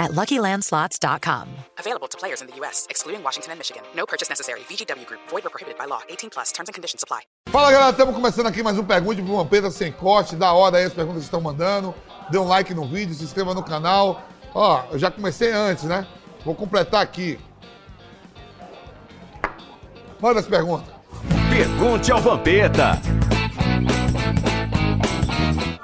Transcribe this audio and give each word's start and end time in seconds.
at 0.00 0.10
LuckyLandSlots.com. 0.12 1.46
Available 1.78 2.08
to 2.08 2.18
players 2.18 2.40
in 2.40 2.48
the 2.48 2.56
U.S., 2.56 2.86
excluding 2.90 3.22
Washington 3.22 3.52
and 3.52 3.58
Michigan. 3.60 3.82
No 3.94 4.06
purchase 4.06 4.28
necessary. 4.28 4.60
VGW 4.60 5.06
Group. 5.06 5.20
Void 5.28 5.46
or 5.46 5.50
prohibited 5.50 5.78
by 5.78 5.84
law. 5.84 6.00
18 6.08 6.30
plus. 6.30 6.50
Terms 6.50 6.68
and 6.68 6.74
conditions 6.74 7.04
apply. 7.04 7.20
Fala 7.50 7.70
galera, 7.70 7.90
estamos 7.90 8.14
começando 8.14 8.46
aqui 8.46 8.62
mais 8.62 8.78
um 8.78 8.84
Pergunte 8.84 9.22
pro 9.22 9.36
Vampeta 9.36 9.70
sem 9.70 9.92
corte. 9.92 10.34
Da 10.34 10.52
hora 10.52 10.78
aí 10.78 10.84
as 10.84 10.94
perguntas 10.94 11.20
que 11.20 11.26
estão 11.26 11.40
mandando. 11.40 11.94
Dê 12.30 12.38
um 12.38 12.48
like 12.48 12.72
no 12.74 12.86
vídeo, 12.86 13.14
se 13.14 13.24
inscreva 13.24 13.54
no 13.54 13.62
canal. 13.62 14.22
Ó, 14.54 14.84
eu 14.90 14.98
já 14.98 15.10
comecei 15.10 15.52
antes, 15.52 15.84
né? 15.84 16.06
Vou 16.44 16.54
completar 16.54 17.02
aqui. 17.02 17.38
Manda 20.20 20.40
as 20.40 20.46
perguntas. 20.46 20.88
Pergunte 21.50 22.10
ao 22.10 22.20
Vampeta. 22.20 23.00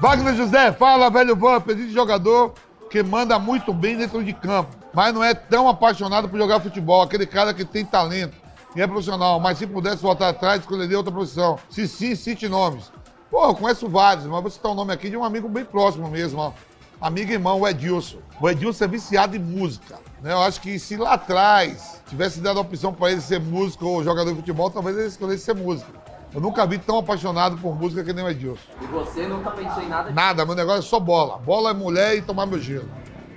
Wagner 0.01 0.37
José, 0.37 0.73
fala, 0.73 1.11
velho 1.11 1.35
Vamp. 1.35 1.69
Existe 1.69 1.93
jogador 1.93 2.55
que 2.91 3.03
manda 3.03 3.39
muito 3.39 3.73
bem 3.73 3.97
dentro 3.97 4.23
de 4.23 4.33
campo, 4.33 4.71
mas 4.93 5.13
não 5.13 5.23
é 5.23 5.35
tão 5.35 5.69
apaixonado 5.69 6.29
por 6.29 6.39
jogar 6.39 6.61
futebol. 6.61 7.03
Aquele 7.03 7.27
cara 7.27 7.53
que 7.53 7.65
tem 7.65 7.85
talento 7.85 8.37
e 8.75 8.83
é 8.83 8.87
profissional, 8.87 9.41
mas 9.41 9.59
se 9.59 9.67
pudesse 9.67 10.03
voltar 10.03 10.29
atrás, 10.29 10.61
escolheria 10.61 10.97
outra 10.97 11.13
profissão. 11.13 11.59
Se 11.71 11.89
sim, 11.89 12.15
cite 12.15 12.49
nomes. 12.49 12.93
Pô, 13.31 13.45
eu 13.45 13.55
conheço 13.55 13.89
vários, 13.89 14.27
mas 14.27 14.41
vou 14.41 14.51
citar 14.51 14.71
um 14.71 14.75
nome 14.75 14.93
aqui 14.93 15.11
de 15.11 15.17
um 15.17 15.25
amigo 15.25 15.49
bem 15.49 15.65
próximo 15.65 16.09
mesmo, 16.09 16.41
ó. 16.41 16.53
Amigo 17.01 17.31
e 17.31 17.35
irmão, 17.35 17.61
o 17.61 17.69
Edilson. 17.69 18.19
O 18.41 18.49
Edilson 18.49 18.85
é 18.85 18.89
viciado 18.89 19.37
em 19.37 19.39
música. 19.39 19.99
Né? 20.23 20.33
Eu 20.33 20.41
acho 20.41 20.61
que 20.61 20.79
se 20.79 20.97
lá 20.97 21.15
atrás 21.15 22.01
tivesse 22.09 22.41
dado 22.41 22.59
a 22.59 22.63
opção 22.63 22.93
para 22.93 23.13
ele 23.13 23.21
ser 23.21 23.41
músico 23.41 23.87
ou 23.87 24.03
jogador 24.03 24.31
de 24.31 24.37
futebol, 24.37 24.71
talvez 24.71 24.97
ele 24.97 25.09
escolhesse 25.09 25.45
ser 25.45 25.55
músico. 25.55 25.91
Eu 26.37 26.43
nunca 26.43 26.67
vi 26.67 26.77
tão 26.77 26.99
apaixonado 26.99 27.57
por 27.57 27.75
música 27.75 28.05
que 28.05 28.13
nem 28.13 28.23
o 28.23 28.29
Edilson. 28.29 28.61
E 28.83 28.87
você 28.89 29.27
nunca 29.27 29.53
pensou 29.53 29.83
em 29.83 29.89
nada? 29.89 30.11
Nada, 30.11 30.45
meu 30.45 30.55
negócio 30.55 30.81
é 30.81 30.83
só 30.83 31.01
bola. 31.01 31.39
Bola 31.39 31.71
é 31.71 31.73
mulher 31.73 32.15
e 32.15 32.21
tomar 32.21 32.45
meu 32.45 32.61
gelo. 32.61 32.91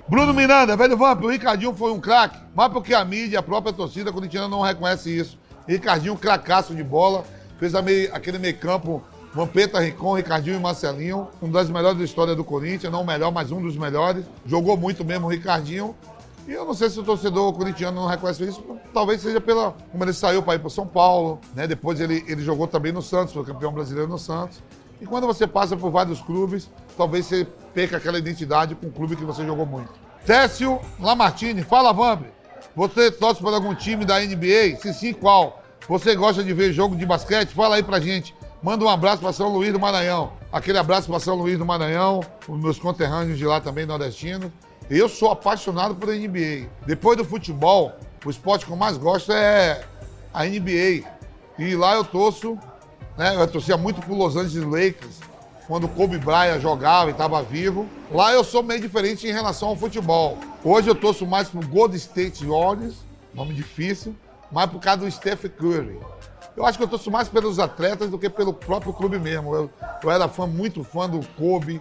Bruno 0.05 0.33
Miranda, 0.33 0.75
velho 0.75 0.97
Vamp, 0.97 1.23
o 1.23 1.29
Ricardinho 1.29 1.73
foi 1.73 1.93
um 1.93 1.99
craque, 2.01 2.37
mas 2.53 2.67
porque 2.73 2.93
a 2.93 3.05
mídia, 3.05 3.39
a 3.39 3.41
própria 3.41 3.71
torcida 3.71 4.11
corintiana 4.11 4.49
não 4.49 4.59
reconhece 4.59 5.17
isso. 5.17 5.39
Ricardinho, 5.65 6.17
cracaço 6.17 6.75
de 6.75 6.83
bola, 6.83 7.23
fez 7.57 7.71
meio, 7.81 8.13
aquele 8.13 8.37
meio 8.37 8.57
campo, 8.57 9.01
Vampeta, 9.33 9.79
Ricon, 9.79 10.17
Ricardinho 10.17 10.57
e 10.57 10.59
Marcelinho, 10.59 11.29
um 11.41 11.49
das 11.49 11.69
melhores 11.69 11.99
da 11.99 12.03
história 12.03 12.35
do 12.35 12.43
Corinthians, 12.43 12.91
não 12.91 13.03
o 13.03 13.07
melhor, 13.07 13.31
mas 13.31 13.49
um 13.49 13.61
dos 13.61 13.77
melhores. 13.77 14.25
Jogou 14.45 14.75
muito 14.75 15.05
mesmo 15.05 15.27
o 15.27 15.29
Ricardinho. 15.29 15.95
E 16.47 16.51
eu 16.51 16.65
não 16.65 16.73
sei 16.73 16.89
se 16.89 16.99
o 16.99 17.03
torcedor 17.03 17.53
corintiano 17.53 18.01
não 18.01 18.07
reconhece 18.07 18.43
isso, 18.43 18.63
talvez 18.93 19.21
seja 19.21 19.39
pela. 19.39 19.75
Como 19.91 20.03
ele 20.03 20.13
saiu 20.13 20.41
para 20.41 20.55
ir 20.55 20.59
para 20.59 20.69
São 20.69 20.87
Paulo, 20.87 21.39
né? 21.53 21.67
Depois 21.67 21.99
ele, 21.99 22.23
ele 22.27 22.41
jogou 22.41 22.67
também 22.67 22.91
no 22.91 23.01
Santos, 23.01 23.33
foi 23.33 23.43
campeão 23.43 23.71
brasileiro 23.71 24.09
no 24.09 24.17
Santos. 24.17 24.61
E 25.01 25.05
quando 25.05 25.27
você 25.27 25.47
passa 25.47 25.77
por 25.77 25.91
vários 25.91 26.21
clubes, 26.21 26.69
talvez 26.97 27.25
você 27.25 27.47
perca 27.73 27.97
aquela 27.97 28.17
identidade 28.17 28.75
com 28.75 28.87
o 28.87 28.91
clube 28.91 29.15
que 29.15 29.23
você 29.23 29.45
jogou 29.45 29.65
muito. 29.65 29.91
Técio 30.25 30.79
Lamartine, 30.99 31.63
fala 31.63 31.93
Vamp. 31.93 32.23
Você 32.75 33.11
torce 33.11 33.41
por 33.41 33.53
algum 33.53 33.73
time 33.73 34.05
da 34.05 34.19
NBA? 34.19 34.77
Se 34.81 34.93
sim, 34.93 35.13
qual? 35.13 35.61
Você 35.87 36.15
gosta 36.15 36.43
de 36.43 36.53
ver 36.53 36.73
jogo 36.73 36.95
de 36.95 37.05
basquete? 37.05 37.53
Fala 37.53 37.75
aí 37.75 37.83
pra 37.83 37.99
gente. 37.99 38.35
Manda 38.61 38.83
um 38.83 38.89
abraço 38.89 39.21
para 39.21 39.31
São 39.31 39.49
Luís 39.49 39.71
do 39.71 39.79
Maranhão. 39.79 40.33
Aquele 40.51 40.77
abraço 40.77 41.07
para 41.07 41.19
São 41.19 41.35
Luís 41.35 41.57
do 41.57 41.65
Maranhão, 41.65 42.19
os 42.47 42.59
meus 42.59 42.77
conterrâneos 42.77 43.37
de 43.37 43.45
lá 43.45 43.61
também, 43.61 43.85
nordestinos. 43.85 44.51
Eu 44.89 45.07
sou 45.07 45.29
apaixonado 45.29 45.93
por 45.95 46.09
NBA. 46.09 46.67
Depois 46.87 47.15
do 47.15 47.23
futebol, 47.23 47.93
o 48.25 48.29
esporte 48.29 48.65
que 48.65 48.71
eu 48.71 48.75
mais 48.75 48.97
gosto 48.97 49.31
é 49.31 49.85
a 50.33 50.43
NBA. 50.45 51.07
E 51.59 51.75
lá 51.75 51.93
eu 51.93 52.03
torço, 52.03 52.57
né? 53.15 53.35
Eu 53.35 53.47
torcia 53.47 53.77
muito 53.77 54.01
pro 54.01 54.15
Los 54.15 54.35
Angeles 54.35 54.65
Lakers, 54.65 55.19
quando 55.67 55.87
Kobe 55.87 56.17
Bryant 56.17 56.59
jogava 56.59 57.09
e 57.09 57.11
estava 57.11 57.43
vivo. 57.43 57.87
Lá 58.11 58.33
eu 58.33 58.43
sou 58.43 58.63
meio 58.63 58.81
diferente 58.81 59.27
em 59.27 59.31
relação 59.31 59.69
ao 59.69 59.75
futebol. 59.75 60.39
Hoje 60.63 60.89
eu 60.89 60.95
torço 60.95 61.23
mais 61.27 61.49
pro 61.49 61.65
Golden 61.67 61.97
State 61.97 62.43
Warriors, 62.43 62.95
nome 63.31 63.53
difícil, 63.53 64.15
mas 64.51 64.71
por 64.71 64.79
causa 64.79 65.01
do 65.01 65.11
Steph 65.11 65.45
Curry. 65.55 65.99
Eu 66.57 66.65
acho 66.65 66.79
que 66.79 66.83
eu 66.83 66.87
torço 66.87 67.11
mais 67.11 67.29
pelos 67.29 67.59
atletas 67.59 68.09
do 68.09 68.17
que 68.17 68.27
pelo 68.27 68.53
próprio 68.53 68.91
clube 68.91 69.19
mesmo. 69.19 69.53
Eu, 69.53 69.69
eu 70.01 70.09
era 70.09 70.27
fã, 70.27 70.47
muito 70.47 70.83
fã 70.83 71.07
do 71.07 71.19
Kobe, 71.37 71.79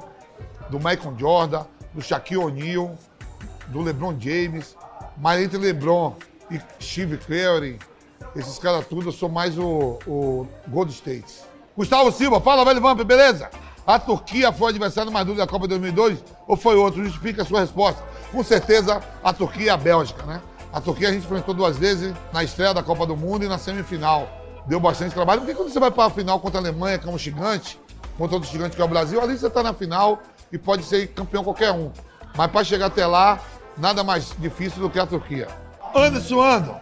do 0.68 0.76
Michael 0.76 1.14
Jordan, 1.18 1.64
do 1.98 2.04
Shaquille 2.04 2.44
O'Neal, 2.44 2.96
do 3.66 3.82
LeBron 3.82 4.14
James, 4.20 4.76
mas 5.16 5.42
entre 5.42 5.58
LeBron 5.58 6.14
e 6.48 6.60
Steve 6.80 7.18
Curry, 7.18 7.76
esses 8.36 8.56
caras 8.56 8.86
tudo, 8.86 9.08
eu 9.08 9.12
sou 9.12 9.28
mais 9.28 9.58
o, 9.58 9.98
o 10.06 10.46
Gold 10.68 10.92
State. 10.92 11.42
Gustavo 11.76 12.12
Silva, 12.12 12.40
fala, 12.40 12.64
velho 12.64 12.80
Vamp, 12.80 13.00
beleza? 13.00 13.50
A 13.84 13.98
Turquia 13.98 14.52
foi 14.52 14.70
adversário 14.70 15.10
mais 15.10 15.26
duro 15.26 15.38
da 15.38 15.46
Copa 15.46 15.66
2002 15.66 16.22
ou 16.46 16.56
foi 16.56 16.76
outro? 16.76 17.02
Justifica 17.02 17.42
a 17.42 17.44
sua 17.44 17.60
resposta. 17.60 18.00
Com 18.30 18.44
certeza, 18.44 19.02
a 19.24 19.32
Turquia 19.32 19.66
e 19.66 19.70
a 19.70 19.76
Bélgica, 19.76 20.22
né? 20.24 20.40
A 20.72 20.80
Turquia 20.80 21.08
a 21.08 21.12
gente 21.12 21.24
enfrentou 21.24 21.52
duas 21.52 21.78
vezes 21.78 22.14
na 22.32 22.44
estreia 22.44 22.72
da 22.72 22.82
Copa 22.82 23.06
do 23.06 23.16
Mundo 23.16 23.44
e 23.44 23.48
na 23.48 23.58
semifinal. 23.58 24.28
Deu 24.66 24.78
bastante 24.78 25.14
trabalho, 25.14 25.40
porque 25.40 25.54
quando 25.54 25.72
você 25.72 25.80
vai 25.80 25.90
para 25.90 26.04
a 26.04 26.10
final 26.10 26.38
contra 26.38 26.60
a 26.60 26.62
Alemanha, 26.62 26.96
que 26.96 27.08
é 27.08 27.10
um 27.10 27.18
gigante, 27.18 27.80
contra 28.16 28.36
outro 28.36 28.48
gigante 28.48 28.76
que 28.76 28.82
é 28.82 28.84
o 28.84 28.88
Brasil, 28.88 29.20
ali 29.20 29.36
você 29.36 29.48
está 29.48 29.64
na 29.64 29.72
final 29.72 30.22
e 30.52 30.58
pode 30.58 30.84
ser 30.84 31.08
campeão 31.08 31.44
qualquer 31.44 31.72
um. 31.72 31.90
Mas 32.36 32.50
para 32.50 32.64
chegar 32.64 32.86
até 32.86 33.06
lá, 33.06 33.40
nada 33.76 34.04
mais 34.04 34.34
difícil 34.38 34.82
do 34.82 34.90
que 34.90 34.98
a 34.98 35.06
Turquia. 35.06 35.48
Anderson 35.94 36.40
Ando, 36.40 36.76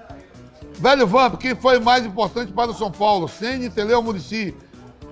velho 0.78 1.06
Vamp, 1.06 1.36
quem 1.36 1.54
foi 1.54 1.78
mais 1.78 2.04
importante 2.04 2.52
para 2.52 2.70
o 2.70 2.74
São 2.74 2.90
Paulo? 2.90 3.28
Sene, 3.28 3.70
Teleu, 3.70 4.02
Murici. 4.02 4.54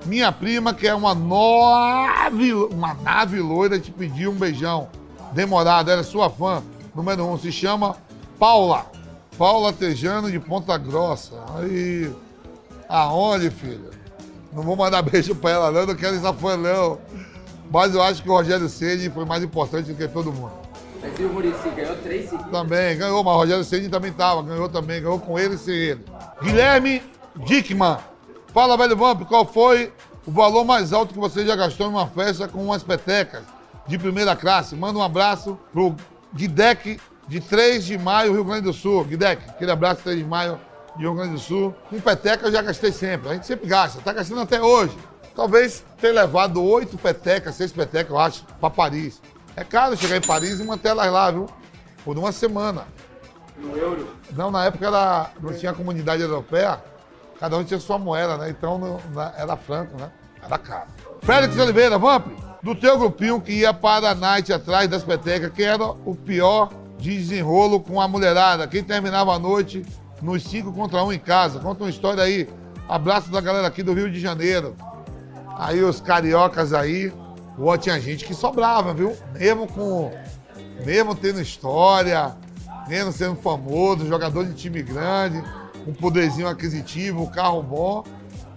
Minha 0.06 0.30
prima, 0.30 0.74
que 0.74 0.86
é 0.86 0.94
uma 0.94 1.14
nave, 1.14 2.52
uma 2.52 2.92
nave 2.92 3.40
loira, 3.40 3.80
te 3.80 3.90
pediu 3.90 4.32
um 4.32 4.34
beijão. 4.34 4.88
Demorado, 5.32 5.90
ela 5.90 6.02
é 6.02 6.04
sua 6.04 6.28
fã. 6.28 6.62
Número 6.94 7.26
um, 7.26 7.38
se 7.38 7.50
chama 7.50 7.96
Paula. 8.38 8.86
Paula 9.38 9.72
Tejano 9.72 10.30
de 10.30 10.38
Ponta 10.38 10.76
Grossa. 10.76 11.42
Aí. 11.56 12.12
Aonde, 12.88 13.50
filha? 13.50 13.90
Não 14.52 14.62
vou 14.62 14.76
mandar 14.76 15.02
beijo 15.02 15.34
pra 15.34 15.50
ela, 15.50 15.70
não, 15.70 15.86
não 15.86 15.94
quero 15.94 16.16
essa 16.16 16.32
fã, 16.32 16.56
não. 16.56 16.98
Mas 17.74 17.92
eu 17.92 18.00
acho 18.00 18.22
que 18.22 18.30
o 18.30 18.32
Rogério 18.32 18.68
Ceni 18.68 19.10
foi 19.10 19.24
mais 19.24 19.42
importante 19.42 19.90
do 19.90 19.96
que 19.96 20.06
todo 20.06 20.32
mundo. 20.32 20.52
Mas 21.02 21.18
e 21.18 21.24
o 21.24 21.28
Murici 21.28 21.68
ganhou 21.70 21.96
três 21.96 22.30
seguidas? 22.30 22.52
Também, 22.52 22.96
ganhou, 22.96 23.24
mas 23.24 23.34
o 23.34 23.36
Rogério 23.36 23.64
Ceni 23.64 23.88
também 23.88 24.12
tava, 24.12 24.44
ganhou 24.44 24.68
também, 24.68 25.02
ganhou 25.02 25.18
com 25.18 25.36
ele 25.36 25.56
e 25.56 25.58
sem 25.58 25.74
ele. 25.74 26.04
Guilherme 26.40 27.02
Dickman. 27.34 27.96
Fala, 28.52 28.76
velho 28.76 28.96
Vamp, 28.96 29.22
qual 29.22 29.44
foi 29.44 29.92
o 30.24 30.30
valor 30.30 30.64
mais 30.64 30.92
alto 30.92 31.12
que 31.12 31.18
você 31.18 31.44
já 31.44 31.56
gastou 31.56 31.88
em 31.88 31.90
uma 31.90 32.06
festa 32.06 32.46
com 32.46 32.62
umas 32.64 32.84
petecas 32.84 33.42
de 33.88 33.98
primeira 33.98 34.36
classe? 34.36 34.76
Manda 34.76 34.96
um 34.96 35.02
abraço 35.02 35.58
pro 35.72 35.96
Guidec 36.32 37.00
de 37.26 37.40
3 37.40 37.84
de 37.84 37.98
maio, 37.98 38.34
Rio 38.34 38.44
Grande 38.44 38.62
do 38.62 38.72
Sul. 38.72 39.04
Guidec, 39.04 39.50
aquele 39.50 39.72
abraço 39.72 40.00
3 40.04 40.18
de 40.18 40.24
maio 40.24 40.60
de 40.94 41.02
Rio 41.02 41.14
Grande 41.14 41.32
do 41.32 41.40
Sul. 41.40 41.74
Com 41.90 41.98
peteca 41.98 42.46
eu 42.46 42.52
já 42.52 42.62
gastei 42.62 42.92
sempre, 42.92 43.30
a 43.30 43.34
gente 43.34 43.48
sempre 43.48 43.66
gasta, 43.66 44.00
tá 44.00 44.12
gastando 44.12 44.42
até 44.42 44.62
hoje. 44.62 44.96
Talvez 45.34 45.84
ter 46.00 46.12
levado 46.12 46.62
oito 46.62 46.96
petecas, 46.96 47.56
seis 47.56 47.72
petecas, 47.72 48.10
eu 48.10 48.18
acho, 48.18 48.44
para 48.60 48.70
Paris. 48.70 49.20
É 49.56 49.64
caro 49.64 49.96
chegar 49.96 50.16
em 50.16 50.20
Paris 50.20 50.60
e 50.60 50.64
manter 50.64 50.88
elas 50.88 51.10
lá, 51.12 51.30
viu? 51.30 51.46
Por 52.04 52.16
uma 52.18 52.30
semana. 52.32 52.86
No 53.56 53.76
euro? 53.76 54.08
Não, 54.32 54.50
na 54.50 54.64
época 54.66 54.86
era, 54.86 55.30
não 55.40 55.52
tinha 55.52 55.72
comunidade 55.72 56.22
europeia, 56.22 56.82
cada 57.38 57.56
um 57.56 57.64
tinha 57.64 57.78
sua 57.80 57.98
moeda, 57.98 58.36
né? 58.36 58.50
Então 58.50 58.78
não, 58.78 59.00
na- 59.12 59.32
era 59.36 59.56
franco, 59.56 59.96
né? 59.98 60.10
Era 60.42 60.58
caro. 60.58 60.88
Félix 61.22 61.56
Oliveira, 61.58 61.98
Vamp, 61.98 62.26
do 62.62 62.74
teu 62.74 62.98
grupinho 62.98 63.40
que 63.40 63.52
ia 63.52 63.72
para 63.72 64.10
a 64.10 64.14
night 64.14 64.52
atrás 64.52 64.88
das 64.88 65.02
petecas, 65.04 65.52
quem 65.54 65.66
era 65.66 65.84
o 65.84 66.14
pior 66.14 66.70
de 66.98 67.16
desenrolo 67.16 67.80
com 67.80 68.00
a 68.00 68.06
mulherada? 68.08 68.66
Quem 68.66 68.82
terminava 68.84 69.34
a 69.34 69.38
noite 69.38 69.84
nos 70.20 70.42
cinco 70.44 70.72
contra 70.72 71.02
um 71.02 71.12
em 71.12 71.18
casa? 71.18 71.60
Conta 71.60 71.84
uma 71.84 71.90
história 71.90 72.22
aí. 72.22 72.48
Abraço 72.88 73.30
da 73.30 73.40
galera 73.40 73.66
aqui 73.66 73.82
do 73.82 73.94
Rio 73.94 74.10
de 74.10 74.20
Janeiro. 74.20 74.76
Aí 75.56 75.82
os 75.82 76.00
cariocas 76.00 76.72
aí, 76.72 77.12
pô, 77.56 77.76
tinha 77.78 78.00
gente 78.00 78.24
que 78.24 78.34
sobrava, 78.34 78.92
viu? 78.92 79.16
Mesmo 79.32 79.66
com. 79.66 80.10
Mesmo 80.84 81.14
tendo 81.14 81.40
história, 81.40 82.34
mesmo 82.88 83.12
sendo 83.12 83.36
famoso, 83.36 84.06
jogador 84.06 84.44
de 84.44 84.54
time 84.54 84.82
grande, 84.82 85.42
um 85.86 85.92
poderzinho 85.92 86.48
aquisitivo, 86.48 87.30
carro 87.30 87.62
bom, 87.62 88.04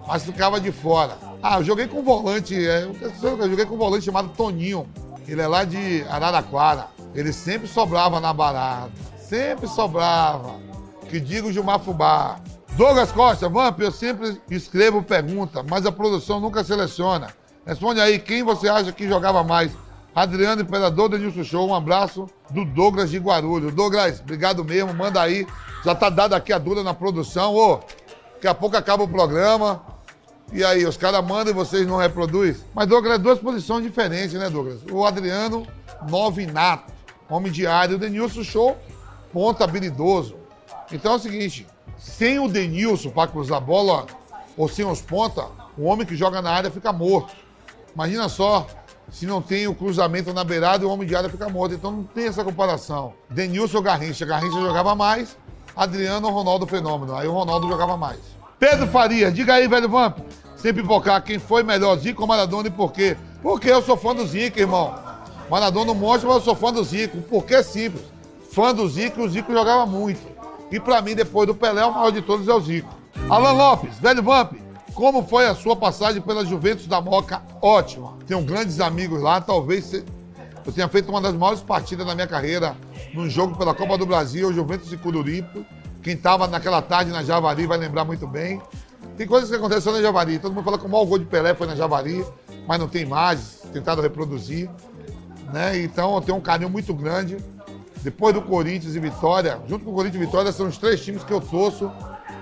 mas 0.08 0.24
ficava 0.24 0.60
de 0.60 0.72
fora. 0.72 1.18
Ah, 1.42 1.60
eu 1.60 1.64
joguei 1.64 1.88
com 1.88 2.00
um 2.00 2.04
volante, 2.04 2.56
é, 2.56 2.84
eu 2.84 3.50
joguei 3.50 3.66
com 3.66 3.76
um 3.76 3.78
volante 3.78 4.06
chamado 4.06 4.30
Toninho. 4.30 4.88
Ele 5.28 5.42
é 5.42 5.48
lá 5.48 5.64
de 5.64 6.04
Araraquara. 6.10 6.88
Ele 7.14 7.34
sempre 7.34 7.68
sobrava 7.68 8.20
na 8.20 8.34
barata. 8.34 8.92
Sempre 9.20 9.68
sobrava. 9.68 10.56
Que 11.10 11.20
diga 11.20 11.48
o 11.48 11.52
Gilmar 11.52 11.80
Fubá. 11.80 12.40
Douglas 12.78 13.12
Costa, 13.12 13.50
Vamp, 13.50 13.80
eu 13.80 13.92
sempre 13.92 14.40
escrevo 14.52 15.02
pergunta, 15.02 15.66
mas 15.68 15.84
a 15.88 15.92
produção 15.92 16.40
nunca 16.40 16.64
seleciona. 16.64 17.30
Responde 17.66 18.00
aí, 18.00 18.20
quem 18.20 18.44
você 18.44 18.70
acha 18.70 18.92
que 18.92 19.08
jogava 19.08 19.44
mais? 19.44 19.72
Adriano 20.14 20.62
Imperador, 20.62 21.10
Denilson 21.10 21.44
Show, 21.44 21.68
um 21.68 21.74
abraço 21.74 22.28
do 22.52 22.64
Douglas 22.64 23.10
de 23.10 23.18
Guarulhos. 23.18 23.74
Douglas, 23.74 24.20
obrigado 24.20 24.64
mesmo, 24.64 24.94
manda 24.94 25.20
aí. 25.20 25.48
Já 25.84 25.96
tá 25.96 26.08
dado 26.08 26.36
aqui 26.36 26.54
a 26.54 26.60
dura 26.60 26.84
na 26.84 26.94
produção. 26.94 27.56
Ô, 27.56 27.80
daqui 28.36 28.48
a 28.48 28.54
pouco 28.54 28.78
acaba 28.78 29.04
o 29.04 29.08
programa. 29.08 29.82
E 30.54 30.64
aí, 30.64 30.86
os 30.86 30.98
caras 30.98 31.26
mandam 31.26 31.52
e 31.52 31.56
vocês 31.56 31.88
não 31.88 31.98
reproduzem? 31.98 32.64
Mas, 32.76 32.88
Douglas, 32.88 33.16
é 33.16 33.18
duas 33.18 33.40
posições 33.40 33.82
diferentes, 33.82 34.34
né, 34.34 34.52
Douglas? 34.52 34.82
O 34.92 35.04
Adriano, 35.04 35.66
nove 36.08 36.46
nato, 36.46 36.94
homem 37.28 37.52
de 37.52 37.66
área. 37.66 37.96
O 37.96 38.00
Denilson 38.00 38.44
Show, 38.44 38.78
ponta 39.34 39.64
habilidoso. 39.64 40.36
Então 40.92 41.14
é 41.14 41.16
o 41.16 41.20
seguinte, 41.20 41.66
sem 41.98 42.40
o 42.40 42.48
Denilson 42.48 43.10
para 43.10 43.30
cruzar 43.30 43.58
a 43.58 43.62
bola, 43.62 44.06
ou 44.56 44.68
sem 44.68 44.86
os 44.86 45.02
ponta, 45.02 45.46
o 45.78 45.84
homem 45.84 46.06
que 46.06 46.16
joga 46.16 46.42
na 46.42 46.52
área 46.52 46.72
fica 46.72 46.92
morto. 46.92 47.36
Imagina 47.94 48.30
só, 48.30 48.66
se 49.12 49.26
não 49.26 49.42
tem 49.42 49.68
o 49.68 49.76
cruzamento 49.76 50.34
na 50.34 50.44
beirada, 50.44 50.86
o 50.86 50.92
homem 50.92 51.08
de 51.08 51.16
área 51.16 51.30
fica 51.30 51.50
morto. 51.50 51.76
Então 51.76 51.92
não 51.92 52.04
tem 52.04 52.28
essa 52.28 52.44
comparação. 52.44 53.14
Denilson 53.30 53.78
ou 53.78 53.84
Garrincha. 53.84 54.26
Garrincha 54.26 54.60
jogava 54.60 54.96
mais, 54.96 55.38
Adriano 55.76 56.28
ou 56.28 56.34
Ronaldo 56.34 56.68
Fenômeno. 56.68 57.16
Aí 57.16 57.28
o 57.28 57.34
Ronaldo 57.34 57.68
jogava 57.68 57.96
mais. 57.96 58.20
Pedro 58.60 58.88
Faria, 58.88 59.32
diga 59.32 59.54
aí, 59.54 59.68
velho 59.68 59.88
Vamp, 59.88 60.18
sem 60.56 60.74
pipocar, 60.74 61.24
quem 61.24 61.38
foi 61.38 61.62
melhor, 61.62 61.96
Zico 61.98 62.24
ou 62.24 62.28
Maradona 62.28 62.68
e 62.68 62.72
por 62.72 62.92
quê? 62.92 63.16
Porque 63.42 63.70
eu 63.70 63.84
sou 63.84 63.96
fã 63.96 64.16
do 64.16 64.26
Zico, 64.26 64.60
irmão. 64.60 64.96
Maradona 65.50 65.94
mostra, 65.94 66.28
mas 66.28 66.38
eu 66.38 66.44
sou 66.44 66.56
fã 66.56 66.74
do 66.74 66.84
Zico. 66.84 67.22
Por 67.22 67.46
que 67.46 67.54
é 67.54 67.62
simples? 67.62 68.04
Fã 68.52 68.74
do 68.74 68.88
Zico, 68.90 69.22
o 69.22 69.30
Zico 69.30 69.54
jogava 69.54 69.86
muito. 69.86 70.37
E 70.72 70.80
pra 70.80 71.02
mim, 71.02 71.16
depois 71.16 71.48
do 71.48 71.56
Pelé, 71.56 71.86
o 71.86 71.94
maior 71.94 72.12
de 72.12 72.22
todos 72.22 72.48
é 72.48 72.54
o 72.54 72.60
Zico. 72.60 72.94
Alan 73.30 73.52
Lopes, 73.52 73.98
velho 74.00 74.22
Vamp, 74.22 74.54
como 74.94 75.24
foi 75.24 75.48
a 75.48 75.56
sua 75.56 75.76
passagem 75.76 76.22
pela 76.22 76.46
Juventus 76.46 76.88
da 76.88 77.00
Moca? 77.00 77.42
Ótima. 77.62 78.14
Tenho 78.26 78.42
grandes 78.42 78.80
amigos 78.80 79.22
lá, 79.22 79.40
talvez 79.40 79.94
eu 79.94 80.74
tenha 80.74 80.88
feito 80.88 81.10
uma 81.10 81.22
das 81.22 81.34
maiores 81.34 81.62
partidas 81.62 82.06
da 82.06 82.14
minha 82.14 82.28
carreira 82.28 82.76
num 83.14 83.30
jogo 83.30 83.58
pela 83.58 83.74
Copa 83.74 83.98
do 83.98 84.06
Brasil, 84.06 84.52
Juventus 84.52 84.92
e 84.92 84.98
Cururipe. 84.98 85.66
Quem 86.04 86.14
estava 86.14 86.48
naquela 86.48 86.82
tarde 86.82 87.12
na 87.12 87.24
Javari 87.24 87.66
vai 87.66 87.78
lembrar 87.78 88.06
muito 88.06 88.28
bem. 88.28 88.62
Tem 89.16 89.26
coisas 89.26 89.50
que 89.50 89.56
aconteceram 89.56 89.98
na 89.98 90.02
Javari. 90.02 90.40
Todo 90.40 90.54
mundo 90.54 90.66
fala 90.66 90.78
que 90.78 90.86
o 90.86 90.90
maior 90.90 91.06
gol 91.06 91.18
de 91.18 91.26
Pelé 91.26 91.56
foi 91.56 91.68
na 91.68 91.76
Javari, 91.76 92.26
mas 92.68 92.80
não 92.80 92.88
tem 92.88 93.02
imagens, 93.02 93.64
tentado 93.72 94.02
reproduzir. 94.02 94.70
Né? 95.54 95.80
Então 95.84 96.16
eu 96.16 96.22
tenho 96.22 96.38
um 96.38 96.42
carinho 96.42 96.70
muito 96.70 96.94
grande. 96.94 97.38
Depois 98.08 98.34
do 98.34 98.42
Corinthians 98.42 98.96
e 98.96 99.02
Vitória, 99.02 99.60
junto 99.68 99.84
com 99.84 99.92
o 99.92 99.94
Corinthians 99.94 100.24
e 100.24 100.26
Vitória, 100.26 100.52
são 100.54 100.66
os 100.66 100.78
três 100.78 101.04
times 101.04 101.26
que 101.26 101.34
eu 101.34 101.42
torço 101.42 101.92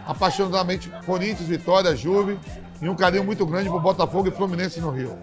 apaixonadamente. 0.05 0.91
Corinthians, 1.07 1.49
Vitória, 1.49 1.95
Juve 1.95 2.37
e 2.79 2.87
um 2.87 2.95
carinho 2.95 3.23
muito 3.23 3.43
grande 3.47 3.67
pro 3.67 3.79
Botafogo 3.79 4.27
e 4.27 4.31
Fluminense 4.31 4.79
no 4.79 4.91
Rio. 4.91 5.17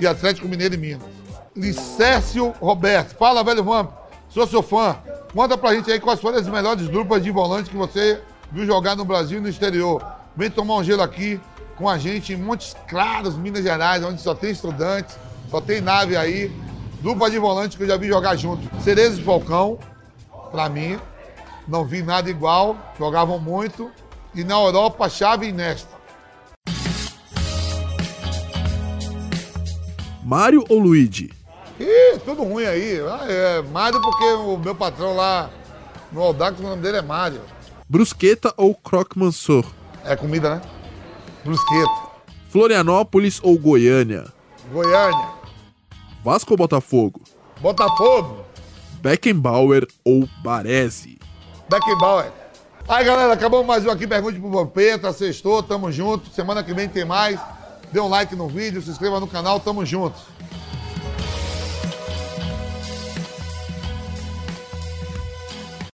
E 0.00 0.04
Atlético 0.04 0.48
Mineiro 0.48 0.74
e 0.74 0.76
Minas. 0.76 1.06
Licércio 1.54 2.52
Roberto. 2.60 3.14
Fala, 3.14 3.44
velho 3.44 3.62
Vamp. 3.62 3.92
Sou 4.28 4.44
seu 4.44 4.60
fã. 4.60 4.96
Manda 5.32 5.56
pra 5.56 5.72
gente 5.72 5.88
aí 5.92 6.00
quais 6.00 6.20
foram 6.20 6.38
as 6.38 6.48
melhores 6.48 6.88
duplas 6.88 7.22
de 7.22 7.30
volante 7.30 7.70
que 7.70 7.76
você 7.76 8.20
viu 8.50 8.66
jogar 8.66 8.96
no 8.96 9.04
Brasil 9.04 9.38
e 9.38 9.40
no 9.40 9.48
exterior. 9.48 10.04
Vem 10.36 10.50
tomar 10.50 10.78
um 10.78 10.82
gelo 10.82 11.02
aqui 11.02 11.40
com 11.76 11.88
a 11.88 11.96
gente 11.96 12.32
em 12.32 12.36
Montes 12.36 12.74
Claros, 12.88 13.36
Minas 13.36 13.62
Gerais, 13.62 14.02
onde 14.02 14.20
só 14.20 14.34
tem 14.34 14.50
estudantes, 14.50 15.16
só 15.48 15.60
tem 15.60 15.80
nave 15.80 16.16
aí. 16.16 16.50
Dupla 17.06 17.30
de 17.30 17.38
volante 17.38 17.76
que 17.76 17.84
eu 17.84 17.86
já 17.86 17.96
vi 17.96 18.08
jogar 18.08 18.34
junto. 18.34 18.68
Cerezo 18.82 19.20
e 19.20 19.22
Falcão, 19.22 19.78
pra 20.50 20.68
mim. 20.68 20.98
Não 21.68 21.84
vi 21.84 22.02
nada 22.02 22.28
igual, 22.28 22.76
jogavam 22.98 23.38
muito. 23.38 23.92
E 24.34 24.42
na 24.42 24.54
Europa, 24.54 25.08
Chave 25.08 25.46
e 25.46 25.52
Nesta. 25.52 25.94
Mário 30.24 30.64
ou 30.68 30.80
Luigi? 30.80 31.30
Ih, 31.78 32.18
tudo 32.24 32.42
ruim 32.42 32.64
aí. 32.64 32.98
Ah, 33.08 33.24
é 33.28 33.62
Mário 33.62 34.02
porque 34.02 34.24
o 34.24 34.58
meu 34.58 34.74
patrão 34.74 35.14
lá 35.14 35.48
no 36.10 36.20
Aldax, 36.20 36.58
o 36.58 36.62
nome 36.64 36.82
dele 36.82 36.96
é 36.96 37.02
Mário. 37.02 37.40
Brusqueta 37.88 38.52
ou 38.56 38.74
Croque 38.74 39.16
Mansor? 39.16 39.64
É 40.04 40.16
comida, 40.16 40.56
né? 40.56 40.62
Brusqueta. 41.44 42.10
Florianópolis 42.48 43.38
ou 43.44 43.56
Goiânia? 43.56 44.24
Goiânia. 44.72 45.35
Vasco 46.26 46.54
ou 46.54 46.56
Botafogo? 46.56 47.20
Botafogo. 47.60 48.38
Beckenbauer 49.00 49.86
ou 50.04 50.28
Baresi? 50.42 51.20
Beckenbauer. 51.70 52.32
Aí, 52.88 53.04
galera, 53.04 53.32
acabamos 53.32 53.64
mais 53.64 53.86
um 53.86 53.90
aqui, 53.90 54.08
Pergunte 54.08 54.40
pro 54.40 54.50
Vampeta, 54.50 55.12
sextou, 55.12 55.62
tamo 55.62 55.92
junto. 55.92 56.28
Semana 56.30 56.64
que 56.64 56.74
vem 56.74 56.88
tem 56.88 57.04
mais. 57.04 57.38
Dê 57.92 58.00
um 58.00 58.08
like 58.08 58.34
no 58.34 58.48
vídeo, 58.48 58.82
se 58.82 58.90
inscreva 58.90 59.20
no 59.20 59.28
canal, 59.28 59.60
tamo 59.60 59.86
junto. 59.86 60.16